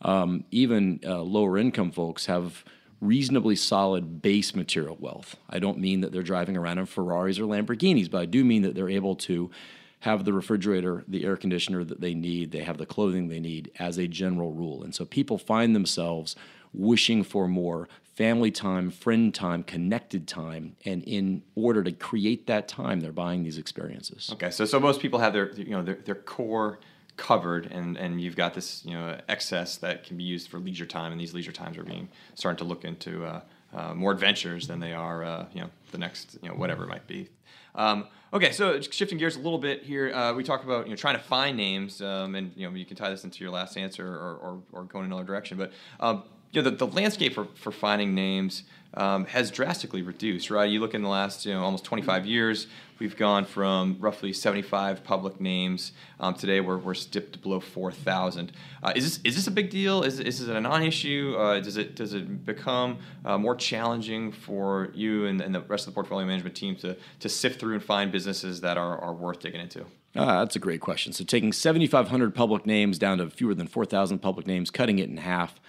um, 0.02 0.44
even 0.52 1.00
uh, 1.06 1.22
lower 1.22 1.58
income 1.58 1.92
folks 1.92 2.26
have 2.26 2.66
reasonably 3.02 3.56
solid 3.56 4.22
base 4.22 4.56
material 4.56 4.98
wealth. 5.00 5.36
I 5.50 5.60
don't 5.60 5.80
mean 5.80 6.02
that 6.02 6.12
they're 6.12 6.24
driving 6.24 6.58
around 6.58 6.80
in 6.80 6.86
Ferraris 6.86 7.40
or 7.40 7.44
Lamborghinis, 7.44 8.10
but 8.10 8.22
I 8.22 8.26
do 8.26 8.44
mean 8.44 8.62
that 8.64 8.76
they're 8.76 8.90
able 8.90 9.16
to 9.16 9.52
have 10.00 10.24
the 10.24 10.34
refrigerator, 10.34 11.04
the 11.08 11.26
air 11.26 11.36
conditioner 11.36 11.84
that 11.84 12.00
they 12.00 12.14
need, 12.14 12.52
they 12.52 12.64
have 12.64 12.78
the 12.78 12.86
clothing 12.86 13.28
they 13.28 13.40
need 13.40 13.72
as 13.80 13.98
a 13.98 14.08
general 14.08 14.52
rule. 14.52 14.84
And 14.84 14.94
so 14.94 15.06
people 15.06 15.38
find 15.38 15.76
themselves 15.76 16.36
wishing 16.74 17.24
for 17.24 17.48
more 17.48 17.88
family 18.16 18.52
time, 18.52 18.90
friend 18.92 19.34
time, 19.34 19.64
connected 19.64 20.28
time, 20.28 20.76
and 20.86 21.04
in 21.04 21.44
order 21.56 21.84
to 21.84 21.92
create 21.92 22.48
that 22.48 22.68
time, 22.68 23.02
they're 23.02 23.12
buying 23.12 23.44
these 23.44 23.58
experiences. 23.58 24.30
Okay, 24.34 24.52
so 24.52 24.66
so 24.66 24.80
most 24.80 25.02
people 25.02 25.20
have 25.20 25.34
their 25.34 25.52
you 25.54 25.72
know 25.72 25.84
their, 25.84 25.96
their 25.96 26.16
core 26.16 26.80
covered 27.18 27.68
and, 27.72 27.98
and 27.98 28.22
you've 28.22 28.36
got 28.36 28.54
this 28.54 28.84
you 28.86 28.94
know 28.94 29.18
excess 29.30 29.78
that 29.78 30.04
can 30.04 30.18
be 30.18 30.24
used 30.24 30.50
for 30.50 30.60
leisure 30.60 30.86
time 30.86 31.12
and 31.12 31.20
these 31.20 31.34
leisure 31.34 31.52
times 31.52 31.78
are 31.78 31.84
being 31.84 32.10
starting 32.34 32.58
to 32.58 32.66
look 32.66 32.84
into 32.84 33.26
uh, 33.26 33.42
uh, 33.74 33.94
more 33.94 34.12
adventures 34.12 34.68
than 34.68 34.80
they 34.80 34.94
are 34.94 35.24
uh, 35.24 35.46
you 35.54 35.62
know 35.62 35.70
the 35.92 35.98
next 35.98 36.38
you 36.42 36.50
know 36.50 36.56
whatever 36.56 36.84
it 36.84 36.88
might 36.88 37.08
be. 37.08 37.30
Um, 37.74 38.08
okay 38.34 38.52
so 38.52 38.80
shifting 38.82 39.18
gears 39.18 39.36
a 39.36 39.40
little 39.40 39.60
bit 39.60 39.84
here 39.84 40.14
uh, 40.14 40.34
we 40.34 40.44
talked 40.44 40.64
about 40.64 40.86
you 40.86 40.92
know 40.92 40.96
trying 40.96 41.16
to 41.16 41.24
find 41.24 41.58
names 41.58 42.02
um, 42.02 42.36
and 42.36 42.52
you 42.56 42.68
know 42.68 42.76
you 42.76 42.86
can 42.86 42.96
tie 42.96 43.10
this 43.10 43.24
into 43.24 43.44
your 43.44 43.52
last 43.52 43.78
answer 43.78 44.08
or, 44.08 44.36
or, 44.36 44.64
or 44.72 44.84
go 44.84 45.00
in 45.00 45.06
another 45.06 45.24
direction 45.24 45.58
but 45.58 45.72
um, 46.00 46.24
you 46.52 46.62
know 46.62 46.70
the, 46.70 46.76
the 46.76 46.88
landscape 46.88 47.34
for, 47.34 47.48
for 47.56 47.72
finding 47.72 48.16
names 48.16 48.64
um, 48.96 49.26
has 49.26 49.52
drastically 49.52 50.02
reduced, 50.02 50.50
right? 50.50 50.70
You 50.70 50.80
look 50.80 50.94
in 50.94 51.02
the 51.02 51.10
last, 51.10 51.46
you 51.46 51.54
know, 51.54 51.64
almost 51.64 51.84
25 51.84 52.26
years, 52.26 52.68
we've 53.00 53.18
gone 53.18 53.46
from 53.46 53.98
roughly 54.00 54.32
75 54.34 55.04
public 55.04 55.42
names. 55.42 55.92
Um, 56.20 56.34
today, 56.34 56.62
we're, 56.62 56.78
we're 56.78 56.94
dipped 56.94 57.42
below 57.42 57.60
4,000. 57.60 58.52
Uh, 58.82 58.94
is 58.96 59.04
this 59.04 59.20
is 59.24 59.36
this 59.36 59.48
a 59.48 59.52
big 59.52 59.70
deal? 59.70 60.04
Is, 60.04 60.20
is 60.20 60.48
it 60.48 60.56
a 60.56 60.62
non-issue? 60.62 61.36
Uh, 61.38 61.60
does 61.60 61.78
it 61.78 61.96
does 61.96 62.14
it 62.14 62.46
become 62.46 63.00
uh, 63.26 63.38
more 63.38 63.56
challenging 63.56 64.32
for 64.32 64.90
you 64.94 65.26
and, 65.26 65.42
and, 65.42 65.54
the 65.54 65.62
rest 65.62 65.88
of 65.88 65.94
the 65.94 65.96
portfolio 65.96 66.26
management 66.26 66.56
team 66.56 66.76
to 66.78 66.96
to 67.20 67.30
sift 67.30 67.60
through 67.60 67.74
and 67.74 67.84
find 67.84 68.12
businesses 68.12 68.62
that 68.62 68.78
are, 68.78 68.98
are 69.00 69.14
worth 69.14 69.40
digging 69.40 69.62
into? 69.62 69.86
Ah, 70.18 70.40
that's 70.40 70.56
a 70.56 70.60
great 70.60 70.80
question. 70.80 71.12
So, 71.12 71.26
taking 71.26 71.52
7,500 71.52 72.34
public 72.34 72.66
names 72.66 72.98
down 72.98 73.18
to 73.18 73.30
fewer 73.30 73.54
than 73.54 73.68
4,000 73.68 74.20
public 74.20 74.48
names, 74.48 74.72
cutting 74.72 74.98
it 75.00 75.10
in 75.10 75.18
half 75.18 75.60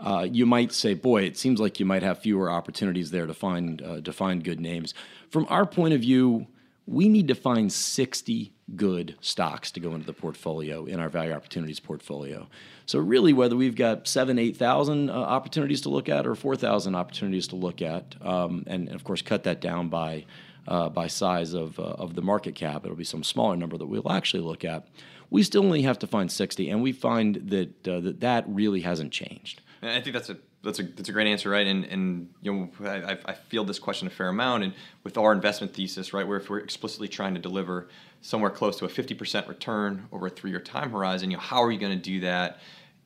uh, 0.00 0.26
you 0.30 0.46
might 0.46 0.72
say, 0.72 0.94
boy, 0.94 1.22
it 1.22 1.36
seems 1.36 1.60
like 1.60 1.78
you 1.78 1.86
might 1.86 2.02
have 2.02 2.18
fewer 2.18 2.50
opportunities 2.50 3.10
there 3.10 3.26
to 3.26 3.34
find 3.34 3.82
uh, 3.82 4.00
to 4.00 4.12
find 4.12 4.42
good 4.42 4.60
names. 4.60 4.94
From 5.28 5.46
our 5.48 5.66
point 5.66 5.94
of 5.94 6.00
view, 6.00 6.46
we 6.86 7.08
need 7.08 7.28
to 7.28 7.34
find 7.34 7.72
60 7.72 8.52
good 8.76 9.16
stocks 9.20 9.70
to 9.72 9.80
go 9.80 9.94
into 9.94 10.06
the 10.06 10.12
portfolio 10.12 10.84
in 10.84 11.00
our 11.00 11.08
value 11.08 11.32
opportunities 11.32 11.80
portfolio. 11.80 12.48
So 12.86 12.98
really, 12.98 13.32
whether 13.32 13.56
we've 13.56 13.76
got 13.76 14.08
seven, 14.08 14.38
eight 14.38 14.56
thousand 14.56 15.10
uh, 15.10 15.14
opportunities 15.14 15.82
to 15.82 15.88
look 15.88 16.08
at 16.08 16.26
or 16.26 16.34
four 16.34 16.56
thousand 16.56 16.94
opportunities 16.94 17.48
to 17.48 17.56
look 17.56 17.82
at, 17.82 18.14
um, 18.20 18.64
and, 18.66 18.88
and, 18.88 18.96
of 18.96 19.04
course 19.04 19.22
cut 19.22 19.44
that 19.44 19.60
down 19.60 19.88
by 19.88 20.24
uh, 20.66 20.88
by 20.88 21.06
size 21.06 21.52
of 21.52 21.78
uh, 21.78 21.82
of 21.82 22.14
the 22.14 22.22
market 22.22 22.54
cap, 22.54 22.84
it'll 22.84 22.96
be 22.96 23.04
some 23.04 23.22
smaller 23.22 23.56
number 23.56 23.76
that 23.76 23.86
we'll 23.86 24.10
actually 24.10 24.42
look 24.42 24.64
at. 24.64 24.88
We 25.30 25.42
still 25.42 25.64
only 25.64 25.82
have 25.82 25.98
to 26.00 26.06
find 26.06 26.30
60, 26.30 26.68
and 26.70 26.82
we 26.82 26.92
find 26.92 27.36
that 27.50 27.88
uh, 27.88 28.00
that 28.00 28.20
that 28.20 28.44
really 28.48 28.80
hasn't 28.80 29.12
changed. 29.12 29.60
And 29.82 29.90
I 29.92 30.00
think 30.00 30.14
that's 30.14 30.28
a 30.28 30.36
that's 30.62 30.78
a 30.78 30.82
that's 30.82 31.08
a 31.08 31.12
great 31.12 31.26
answer, 31.26 31.50
right? 31.50 31.66
And 31.66 31.84
and 31.86 32.28
you 32.42 32.52
know 32.52 32.88
I, 32.88 33.18
I 33.24 33.34
feel 33.34 33.64
this 33.64 33.78
question 33.78 34.06
a 34.06 34.10
fair 34.10 34.28
amount, 34.28 34.64
and 34.64 34.74
with 35.04 35.16
our 35.16 35.32
investment 35.32 35.74
thesis, 35.74 36.12
right, 36.12 36.26
where 36.26 36.36
if 36.36 36.50
we're 36.50 36.58
explicitly 36.58 37.08
trying 37.08 37.34
to 37.34 37.40
deliver 37.40 37.88
somewhere 38.20 38.50
close 38.50 38.76
to 38.76 38.84
a 38.84 38.88
50% 38.88 39.48
return 39.48 40.06
over 40.12 40.26
a 40.26 40.30
three-year 40.30 40.60
time 40.60 40.90
horizon, 40.90 41.30
you 41.30 41.38
know, 41.38 41.42
how 41.42 41.62
are 41.62 41.70
you 41.70 41.78
going 41.78 41.96
to 41.96 42.02
do 42.02 42.20
that 42.20 42.58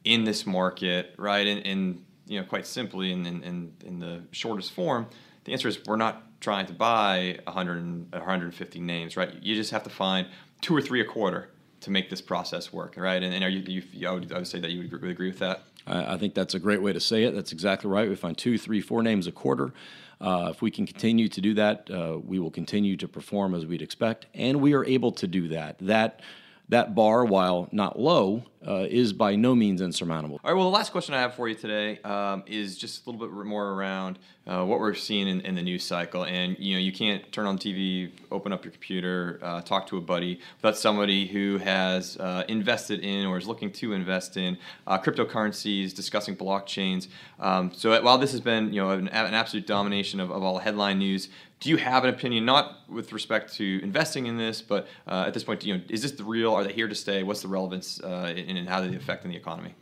in 0.02 0.24
this 0.24 0.44
market, 0.44 1.14
right? 1.16 1.46
And, 1.46 1.64
and 1.64 2.04
you 2.26 2.40
know, 2.40 2.46
quite 2.46 2.66
simply, 2.66 3.12
in, 3.12 3.24
in, 3.24 3.72
in 3.84 4.00
the 4.00 4.22
shortest 4.32 4.72
form, 4.72 5.06
the 5.44 5.52
answer 5.52 5.68
is 5.68 5.78
we're 5.86 5.96
not 5.96 6.40
trying 6.40 6.66
to 6.66 6.72
buy 6.72 7.38
100 7.44 8.12
150 8.12 8.80
names, 8.80 9.16
right? 9.16 9.32
You 9.40 9.54
just 9.54 9.70
have 9.70 9.84
to 9.84 9.90
find 9.90 10.26
two 10.60 10.76
or 10.76 10.80
three 10.80 11.00
a 11.00 11.04
quarter 11.04 11.50
to 11.84 11.90
make 11.90 12.10
this 12.10 12.20
process 12.20 12.72
work, 12.72 12.94
right? 12.96 13.22
And, 13.22 13.34
and 13.34 13.44
are 13.44 13.48
you, 13.48 13.82
you 13.92 14.08
I, 14.08 14.12
would, 14.12 14.32
I 14.32 14.38
would 14.38 14.46
say 14.46 14.60
that 14.60 14.70
you 14.70 14.88
would 14.90 15.10
agree 15.10 15.28
with 15.28 15.38
that. 15.38 15.62
I, 15.86 16.14
I 16.14 16.18
think 16.18 16.34
that's 16.34 16.54
a 16.54 16.58
great 16.58 16.82
way 16.82 16.92
to 16.92 17.00
say 17.00 17.24
it. 17.24 17.34
That's 17.34 17.52
exactly 17.52 17.90
right. 17.90 18.08
We 18.08 18.16
find 18.16 18.36
two, 18.36 18.58
three, 18.58 18.80
four 18.80 19.02
names 19.02 19.26
a 19.26 19.32
quarter. 19.32 19.72
Uh, 20.20 20.48
if 20.50 20.62
we 20.62 20.70
can 20.70 20.86
continue 20.86 21.28
to 21.28 21.40
do 21.40 21.54
that, 21.54 21.90
uh, 21.90 22.18
we 22.24 22.38
will 22.38 22.50
continue 22.50 22.96
to 22.96 23.08
perform 23.08 23.54
as 23.54 23.66
we'd 23.66 23.82
expect, 23.82 24.26
and 24.32 24.60
we 24.60 24.72
are 24.72 24.84
able 24.84 25.12
to 25.12 25.26
do 25.26 25.48
that. 25.48 25.76
That 25.80 26.20
that 26.70 26.94
bar, 26.94 27.26
while 27.26 27.68
not 27.72 27.98
low, 27.98 28.44
uh, 28.66 28.86
is 28.88 29.12
by 29.12 29.36
no 29.36 29.54
means 29.54 29.80
insurmountable. 29.80 30.40
All 30.42 30.50
right. 30.50 30.56
Well, 30.56 30.70
the 30.70 30.76
last 30.76 30.92
question 30.92 31.14
I 31.14 31.20
have 31.20 31.34
for 31.34 31.48
you 31.48 31.54
today 31.54 31.98
um, 32.02 32.42
is 32.46 32.76
just 32.76 33.06
a 33.06 33.10
little 33.10 33.26
bit 33.26 33.34
more 33.34 33.72
around 33.72 34.18
uh, 34.46 34.64
what 34.64 34.78
we're 34.78 34.94
seeing 34.94 35.26
in, 35.26 35.40
in, 35.40 35.54
the 35.54 35.62
news 35.62 35.84
cycle. 35.84 36.24
And 36.24 36.56
you 36.58 36.74
know, 36.74 36.80
you 36.80 36.92
can't 36.92 37.30
turn 37.32 37.46
on 37.46 37.58
TV, 37.58 38.10
open 38.30 38.52
up 38.52 38.64
your 38.64 38.72
computer, 38.72 39.38
uh, 39.42 39.62
talk 39.62 39.86
to 39.88 39.96
a 39.96 40.00
buddy 40.00 40.40
without 40.56 40.76
somebody 40.76 41.26
who 41.26 41.58
has 41.58 42.16
uh, 42.18 42.44
invested 42.48 43.00
in 43.00 43.26
or 43.26 43.38
is 43.38 43.46
looking 43.46 43.70
to 43.72 43.92
invest 43.94 44.36
in 44.36 44.58
uh, 44.86 44.98
cryptocurrencies, 44.98 45.94
discussing 45.94 46.36
blockchains. 46.36 47.08
Um, 47.40 47.72
so 47.72 48.00
while 48.02 48.18
this 48.18 48.32
has 48.32 48.40
been 48.40 48.72
you 48.72 48.82
know 48.82 48.90
an, 48.90 49.08
an 49.08 49.34
absolute 49.34 49.66
domination 49.66 50.20
of, 50.20 50.30
of 50.30 50.42
all 50.42 50.58
headline 50.58 50.98
news, 50.98 51.28
do 51.64 51.70
you 51.70 51.78
have 51.78 52.04
an 52.04 52.10
opinion, 52.10 52.44
not 52.44 52.80
with 52.90 53.10
respect 53.10 53.54
to 53.54 53.80
investing 53.82 54.26
in 54.26 54.36
this, 54.36 54.60
but 54.60 54.86
uh, 55.08 55.24
at 55.26 55.32
this 55.32 55.42
point, 55.44 55.64
you 55.64 55.74
know, 55.74 55.82
is 55.88 56.02
this 56.02 56.12
the 56.12 56.22
real? 56.22 56.52
Are 56.52 56.62
they 56.62 56.74
here 56.74 56.88
to 56.88 56.94
stay? 56.94 57.22
What's 57.22 57.40
the 57.40 57.48
relevance 57.48 58.02
uh, 58.02 58.34
in, 58.36 58.53
in 58.56 58.66
how 58.66 58.80
they 58.80 58.94
affect 58.94 59.24
in 59.24 59.30
the 59.30 59.36
economy? 59.36 59.74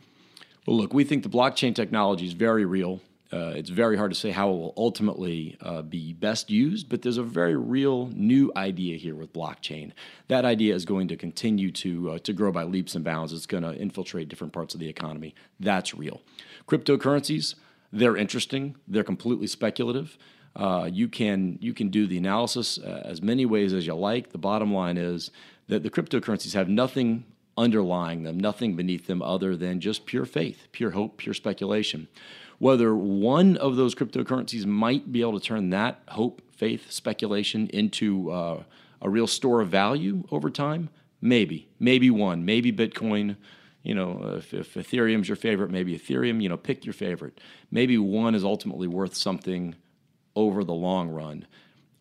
Well, 0.65 0.77
look, 0.77 0.93
we 0.93 1.03
think 1.03 1.23
the 1.23 1.29
blockchain 1.29 1.75
technology 1.75 2.25
is 2.25 2.33
very 2.33 2.65
real. 2.65 3.01
Uh, 3.33 3.51
it's 3.55 3.71
very 3.71 3.97
hard 3.97 4.11
to 4.11 4.17
say 4.17 4.29
how 4.29 4.49
it 4.49 4.53
will 4.53 4.73
ultimately 4.77 5.57
uh, 5.59 5.81
be 5.81 6.13
best 6.13 6.51
used, 6.51 6.87
but 6.87 7.01
there's 7.01 7.17
a 7.17 7.23
very 7.23 7.55
real 7.55 8.07
new 8.13 8.51
idea 8.55 8.95
here 8.95 9.15
with 9.15 9.33
blockchain. 9.33 9.91
That 10.27 10.45
idea 10.45 10.75
is 10.75 10.85
going 10.85 11.07
to 11.07 11.15
continue 11.15 11.71
to 11.71 12.11
uh, 12.11 12.19
to 12.19 12.31
grow 12.31 12.51
by 12.51 12.63
leaps 12.63 12.93
and 12.93 13.03
bounds. 13.03 13.33
It's 13.33 13.47
going 13.47 13.63
to 13.63 13.73
infiltrate 13.73 14.29
different 14.29 14.53
parts 14.53 14.75
of 14.75 14.79
the 14.79 14.87
economy. 14.87 15.33
That's 15.59 15.95
real. 15.95 16.21
Cryptocurrencies, 16.67 17.55
they're 17.91 18.15
interesting. 18.15 18.75
They're 18.87 19.03
completely 19.03 19.47
speculative. 19.47 20.15
Uh, 20.55 20.87
you 20.91 21.07
can 21.07 21.57
you 21.59 21.73
can 21.73 21.89
do 21.89 22.05
the 22.05 22.17
analysis 22.17 22.77
uh, 22.77 23.01
as 23.03 23.23
many 23.23 23.47
ways 23.47 23.73
as 23.73 23.87
you 23.87 23.95
like. 23.95 24.31
The 24.31 24.37
bottom 24.37 24.71
line 24.71 24.97
is 24.97 25.31
that 25.69 25.81
the 25.81 25.89
cryptocurrencies 25.89 26.53
have 26.53 26.69
nothing 26.69 27.25
underlying 27.57 28.23
them, 28.23 28.39
nothing 28.39 28.75
beneath 28.75 29.07
them 29.07 29.21
other 29.21 29.55
than 29.55 29.79
just 29.79 30.05
pure 30.05 30.25
faith, 30.25 30.67
pure 30.71 30.91
hope, 30.91 31.17
pure 31.17 31.33
speculation. 31.33 32.07
Whether 32.59 32.95
one 32.95 33.57
of 33.57 33.75
those 33.75 33.95
cryptocurrencies 33.95 34.65
might 34.65 35.11
be 35.11 35.21
able 35.21 35.39
to 35.39 35.45
turn 35.45 35.69
that 35.71 36.01
hope, 36.09 36.41
faith, 36.51 36.91
speculation 36.91 37.67
into 37.69 38.31
uh, 38.31 38.63
a 39.01 39.09
real 39.09 39.27
store 39.27 39.61
of 39.61 39.69
value 39.69 40.23
over 40.31 40.49
time, 40.49 40.89
maybe, 41.21 41.67
maybe 41.79 42.09
one, 42.09 42.45
maybe 42.45 42.71
Bitcoin. 42.71 43.35
You 43.83 43.95
know, 43.95 44.35
if, 44.37 44.53
if 44.53 44.75
Ethereum's 44.75 45.27
your 45.27 45.35
favorite, 45.35 45.69
maybe 45.69 45.97
Ethereum. 45.97 46.41
You 46.41 46.49
know, 46.49 46.57
pick 46.57 46.85
your 46.85 46.93
favorite. 46.93 47.41
Maybe 47.69 47.97
one 47.97 48.33
is 48.33 48.45
ultimately 48.45 48.87
worth 48.87 49.13
something 49.13 49.75
over 50.35 50.63
the 50.63 50.73
long 50.73 51.09
run. 51.09 51.45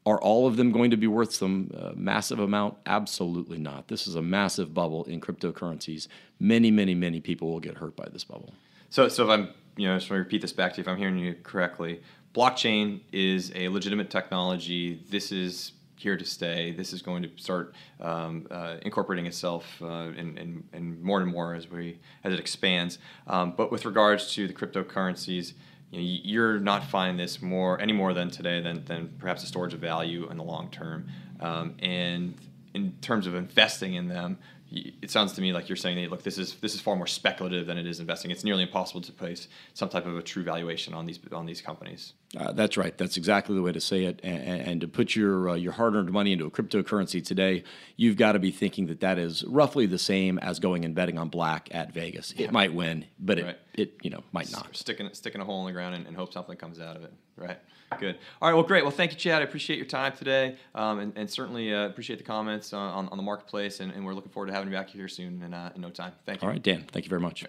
Are 0.05 0.21
all 0.21 0.49
of 0.49 0.57
them 0.57 0.73
going 0.73 0.91
to 0.91 0.97
be 0.97 1.07
worth 1.07 1.33
some 1.33 1.71
uh, 1.79 1.93
massive 1.95 2.41
amount? 2.41 2.77
Absolutely 2.87 3.59
not. 3.59 3.87
This 3.89 4.09
is 4.09 4.17
a 4.17 4.23
massive 4.23 4.75
bubble 4.75 5.05
in 5.05 5.21
cryptocurrencies. 5.21 6.09
Many, 6.41 6.73
many, 6.73 6.95
many 6.95 7.21
people 7.21 7.53
will 7.53 7.61
get 7.61 7.77
hurt 7.77 7.95
by 7.95 8.09
this 8.13 8.25
bubble. 8.25 8.53
So, 8.91 9.09
so 9.09 9.25
if 9.25 9.31
I'm, 9.31 9.51
you 9.77 9.87
know, 9.87 9.97
just 9.97 10.11
want 10.11 10.19
to 10.19 10.25
repeat 10.25 10.43
this 10.43 10.53
back 10.53 10.73
to 10.73 10.79
you, 10.79 10.83
if 10.83 10.89
I'm 10.89 10.97
hearing 10.97 11.19
you 11.19 11.37
correctly, 11.45 12.03
blockchain 12.35 13.01
is 13.13 13.53
a 13.55 13.69
legitimate 13.69 14.11
technology. 14.11 15.01
This 15.09 15.31
is 15.31 15.73
here 16.03 16.17
to 16.17 16.25
stay. 16.25 16.73
This 16.73 16.93
is 16.93 17.01
going 17.01 17.23
to 17.23 17.31
start 17.37 17.75
um, 18.01 18.49
uh, 18.51 18.77
incorporating 18.83 19.27
itself 19.27 19.81
uh, 19.81 20.11
in, 20.17 20.37
in, 20.37 20.65
in, 20.73 21.03
more 21.03 21.21
and 21.21 21.31
more 21.31 21.55
as 21.55 21.71
we 21.71 22.01
as 22.25 22.33
it 22.33 22.41
expands. 22.41 22.99
Um, 23.29 23.55
but 23.57 23.71
with 23.71 23.85
regards 23.85 24.35
to 24.35 24.49
the 24.49 24.53
cryptocurrencies, 24.53 25.53
you 25.93 25.99
know, 26.01 26.21
you're 26.25 26.59
not 26.59 26.85
finding 26.85 27.19
this 27.19 27.43
more 27.43 27.81
any 27.81 27.93
more 27.93 28.15
than 28.15 28.31
today 28.31 28.61
than, 28.61 28.85
than 28.87 29.15
perhaps 29.19 29.45
a 29.45 29.47
storage 29.47 29.75
of 29.75 29.81
value 29.81 30.29
in 30.31 30.39
the 30.39 30.43
long 30.43 30.71
term. 30.71 31.07
Um, 31.39 31.77
and 31.81 32.35
in 32.75 32.95
terms 33.03 33.27
of 33.27 33.35
investing 33.35 33.95
in 33.95 34.09
them, 34.09 34.39
it 34.75 35.11
sounds 35.11 35.35
to 35.35 35.43
me 35.43 35.53
like 35.53 35.69
you're 35.69 35.77
saying 35.77 36.01
that 36.01 36.11
look, 36.11 36.23
this 36.23 36.39
is 36.39 36.55
this 36.55 36.75
is 36.75 36.81
far 36.81 36.97
more 36.97 37.07
speculative 37.07 37.67
than 37.67 37.77
it 37.77 37.87
is 37.87 38.01
investing. 38.01 38.31
It's 38.31 38.43
nearly 38.43 38.63
impossible 38.63 39.03
to 39.03 39.13
place 39.13 39.49
some 39.75 39.91
type 39.91 40.07
of 40.07 40.17
a 40.17 40.23
true 40.23 40.43
valuation 40.43 40.95
on 40.95 41.05
these 41.05 41.19
on 41.31 41.45
these 41.45 41.61
companies. 41.61 42.15
Uh, 42.35 42.53
that's 42.53 42.79
right. 42.79 42.97
That's 42.97 43.19
exactly 43.19 43.55
the 43.55 43.61
way 43.61 43.73
to 43.73 43.81
say 43.81 44.05
it. 44.05 44.21
And, 44.23 44.43
and 44.43 44.81
to 44.81 44.89
put 44.89 45.15
your 45.15 45.51
uh, 45.51 45.55
your 45.55 45.73
hard 45.73 45.95
earned 45.95 46.11
money 46.11 46.33
into 46.33 46.47
a 46.47 46.51
cryptocurrency 46.51 47.23
today, 47.23 47.65
you've 47.97 48.17
got 48.17 48.33
to 48.33 48.39
be 48.39 48.51
thinking 48.51 48.87
that 48.87 49.01
that 49.01 49.19
is 49.19 49.45
roughly 49.45 49.85
the 49.85 49.99
same 49.99 50.39
as 50.39 50.59
going 50.59 50.87
and 50.87 50.95
betting 50.95 51.19
on 51.19 51.29
black 51.29 51.69
at 51.71 51.93
Vegas. 51.93 52.33
It 52.39 52.51
might 52.51 52.73
win, 52.73 53.05
but 53.19 53.39
it, 53.39 53.45
right. 53.45 53.59
It 53.75 53.95
you 54.03 54.11
know 54.11 54.23
might 54.33 54.51
not. 54.53 54.77
Sticking 54.77 55.09
sticking 55.13 55.41
a 55.41 55.45
hole 55.45 55.61
in 55.61 55.67
the 55.67 55.73
ground 55.73 55.95
and, 55.95 56.07
and 56.07 56.17
hope 56.17 56.33
something 56.33 56.57
comes 56.57 56.79
out 56.79 56.97
of 56.97 57.05
it. 57.05 57.13
Right. 57.37 57.59
Good. 57.99 58.19
All 58.41 58.49
right. 58.49 58.55
Well, 58.55 58.65
great. 58.65 58.83
Well, 58.83 58.91
thank 58.91 59.13
you, 59.13 59.19
Chad. 59.19 59.43
I 59.43 59.45
appreciate 59.45 59.77
your 59.77 59.87
time 59.87 60.13
today, 60.17 60.57
um, 60.75 60.99
and, 60.99 61.13
and, 61.17 61.29
certainly 61.29 61.75
uh, 61.75 61.87
appreciate 61.87 62.17
the 62.17 62.25
comments 62.25 62.73
on, 62.73 63.09
on 63.09 63.17
the 63.17 63.23
marketplace. 63.23 63.81
And, 63.81 63.93
and, 63.93 64.05
we're 64.05 64.15
looking 64.15 64.31
forward 64.31 64.47
to 64.47 64.55
having 64.55 64.71
you 64.71 64.75
back 64.75 64.89
here 64.89 65.09
soon 65.09 65.43
in, 65.43 65.53
uh, 65.53 65.73
in 65.75 65.83
no 65.83 65.91
time. 65.91 66.13
Thank 66.25 66.41
you. 66.41 66.49
All 66.49 66.53
right, 66.53 66.63
Dan. 66.63 66.87
Thank 66.91 67.05
you 67.05 67.11
very 67.11 67.21
much. 67.21 67.45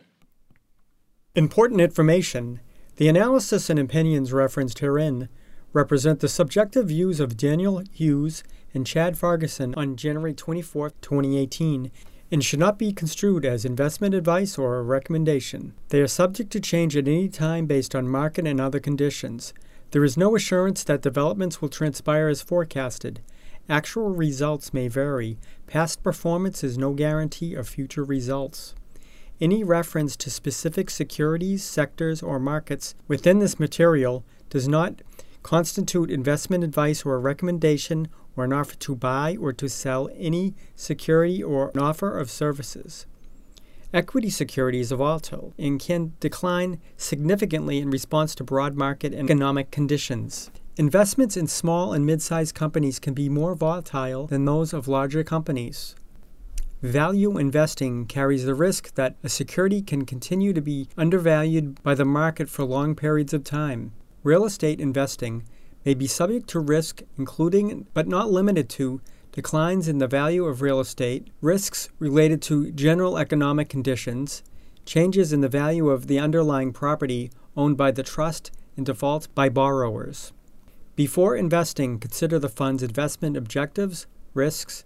Important 1.36 1.82
information. 1.82 2.60
The 2.98 3.08
analysis 3.08 3.70
and 3.70 3.80
opinions 3.80 4.32
referenced 4.32 4.80
herein 4.80 5.30
represent 5.72 6.20
the 6.20 6.28
subjective 6.28 6.90
views 6.90 7.20
of 7.20 7.36
Daniel 7.36 7.82
Hughes 7.92 8.44
and 8.74 8.86
Chad 8.86 9.16
Fargason 9.16 9.76
on 9.76 9.96
January 9.96 10.34
24, 10.34 10.92
2018, 11.02 11.92
and 12.34 12.44
should 12.44 12.60
not 12.60 12.80
be 12.80 12.92
construed 12.92 13.46
as 13.46 13.64
investment 13.64 14.16
advice 14.16 14.58
or 14.58 14.80
a 14.80 14.82
recommendation. 14.82 15.72
They 15.90 16.02
are 16.02 16.08
subject 16.08 16.52
to 16.54 16.60
change 16.60 16.98
at 16.98 17.08
any 17.08 17.30
time 17.30 17.68
based 17.68 17.94
on 17.94 18.08
market 18.08 18.48
and 18.48 18.60
other 18.60 18.80
conditions. 18.80 19.54
There 19.92 20.04
is 20.04 20.18
no 20.18 20.36
assurance 20.36 20.84
that 20.86 21.04
developments 21.04 21.62
will 21.62 21.70
transpire 21.70 22.30
as 22.30 22.42
forecasted. 22.42 23.22
Actual 23.70 24.10
results 24.10 24.74
may 24.74 24.88
vary. 24.88 25.38
Past 25.68 26.02
performance 26.02 26.64
is 26.64 26.76
no 26.76 26.94
guarantee 26.94 27.54
of 27.54 27.70
future 27.70 28.04
results. 28.04 28.74
Any 29.40 29.64
reference 29.64 30.16
to 30.16 30.32
specific 30.32 30.90
securities, 30.90 31.64
sectors, 31.64 32.24
or 32.24 32.40
markets 32.40 32.96
within 33.08 33.38
this 33.38 33.60
material 33.60 34.26
does 34.50 34.68
not 34.68 35.04
constitute 35.44 36.10
investment 36.10 36.64
advice 36.64 37.06
or 37.06 37.14
a 37.14 37.20
recommendation 37.20 38.08
or 38.36 38.46
an 38.46 38.54
offer 38.54 38.76
to 38.76 38.96
buy 38.96 39.38
or 39.40 39.54
to 39.54 39.70
sell 39.70 40.10
any 40.16 40.54
security 40.76 41.42
or 41.44 41.70
an 41.74 41.80
offer 41.80 42.18
of 42.18 42.32
services. 42.32 43.06
Equity 43.94 44.30
securities 44.30 44.92
are 44.92 44.96
volatile 44.96 45.54
and 45.60 45.80
can 45.80 46.14
decline 46.20 46.80
significantly 46.98 47.78
in 47.78 47.92
response 47.92 48.34
to 48.34 48.44
broad 48.44 48.76
market 48.76 49.14
and 49.14 49.30
economic 49.30 49.70
conditions. 49.70 50.50
Investments 50.78 51.38
in 51.38 51.46
small 51.46 51.94
and 51.94 52.04
mid 52.04 52.20
sized 52.20 52.56
companies 52.56 52.98
can 52.98 53.14
be 53.14 53.30
more 53.30 53.54
volatile 53.54 54.26
than 54.26 54.46
those 54.46 54.74
of 54.74 54.88
larger 54.88 55.24
companies. 55.24 55.96
Value 56.82 57.38
investing 57.38 58.08
carries 58.08 58.46
the 58.46 58.56
risk 58.56 58.96
that 58.96 59.16
a 59.24 59.30
security 59.30 59.84
can 59.84 60.04
continue 60.06 60.52
to 60.52 60.62
be 60.62 60.90
undervalued 60.98 61.82
by 61.84 61.94
the 61.94 62.04
market 62.04 62.50
for 62.50 62.66
long 62.66 62.96
periods 62.96 63.34
of 63.34 63.44
time. 63.44 63.94
Real 64.24 64.44
estate 64.44 64.82
investing 64.82 65.44
may 65.86 65.94
be 65.94 66.08
subject 66.08 66.48
to 66.50 66.60
risk, 66.60 67.02
including 67.18 67.88
but 67.94 68.08
not 68.08 68.32
limited 68.32 68.70
to 68.70 69.02
declines 69.32 69.88
in 69.88 69.98
the 69.98 70.08
value 70.08 70.46
of 70.46 70.62
real 70.62 70.80
estate, 70.80 71.28
risks 71.42 71.90
related 72.00 72.42
to 72.44 72.72
general 72.72 73.18
economic 73.18 73.68
conditions, 73.68 74.44
changes 74.86 75.34
in 75.34 75.42
the 75.42 75.50
value 75.50 75.90
of 75.90 76.08
the 76.08 76.20
underlying 76.20 76.72
property 76.72 77.32
owned 77.56 77.78
by 77.78 77.92
the 77.92 78.04
trust, 78.04 78.52
and 78.76 78.86
defaults 78.86 79.28
by 79.28 79.48
borrowers. 79.50 80.34
Before 80.96 81.36
investing, 81.36 82.00
consider 82.00 82.40
the 82.40 82.50
fund's 82.50 82.84
investment 82.84 83.38
objectives, 83.38 84.08
risks, 84.34 84.84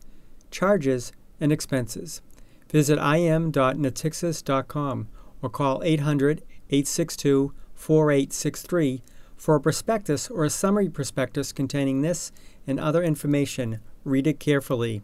charges, 0.52 1.14
and 1.40 1.52
expenses. 1.52 2.22
Visit 2.70 2.98
im.natixis.com 2.98 5.08
or 5.42 5.50
call 5.50 5.82
800 5.84 6.44
862 6.70 7.54
4863 7.76 9.02
for 9.38 9.56
a 9.56 9.62
prospectus 9.62 10.30
or 10.30 10.44
a 10.44 10.50
summary 10.50 10.90
prospectus 10.90 11.52
containing 11.52 12.02
this 12.02 12.32
and 12.66 12.80
other 12.80 13.04
information 13.04 13.80
Read 14.08 14.26
it 14.26 14.40
carefully. 14.40 15.04